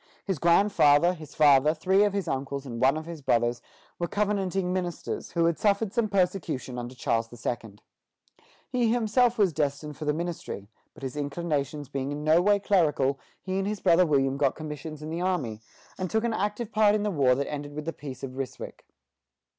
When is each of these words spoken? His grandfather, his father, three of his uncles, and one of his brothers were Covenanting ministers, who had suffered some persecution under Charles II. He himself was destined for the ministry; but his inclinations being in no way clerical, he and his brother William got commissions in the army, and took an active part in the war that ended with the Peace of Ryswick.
His 0.25 0.39
grandfather, 0.39 1.13
his 1.13 1.35
father, 1.35 1.75
three 1.75 2.03
of 2.03 2.13
his 2.13 2.27
uncles, 2.27 2.65
and 2.65 2.81
one 2.81 2.97
of 2.97 3.05
his 3.05 3.21
brothers 3.21 3.61
were 3.99 4.07
Covenanting 4.07 4.73
ministers, 4.73 5.33
who 5.33 5.45
had 5.45 5.59
suffered 5.59 5.93
some 5.93 6.09
persecution 6.09 6.79
under 6.79 6.95
Charles 6.95 7.29
II. 7.31 7.75
He 8.67 8.91
himself 8.91 9.37
was 9.37 9.53
destined 9.53 9.95
for 9.95 10.05
the 10.05 10.11
ministry; 10.15 10.71
but 10.95 11.03
his 11.03 11.15
inclinations 11.15 11.87
being 11.87 12.11
in 12.11 12.23
no 12.23 12.41
way 12.41 12.57
clerical, 12.59 13.19
he 13.43 13.59
and 13.59 13.67
his 13.67 13.79
brother 13.79 14.07
William 14.07 14.37
got 14.37 14.55
commissions 14.55 15.03
in 15.03 15.11
the 15.11 15.21
army, 15.21 15.61
and 15.99 16.09
took 16.09 16.23
an 16.23 16.33
active 16.33 16.71
part 16.71 16.95
in 16.95 17.03
the 17.03 17.11
war 17.11 17.35
that 17.35 17.47
ended 17.51 17.75
with 17.75 17.85
the 17.85 17.93
Peace 17.93 18.23
of 18.23 18.37
Ryswick. 18.37 18.87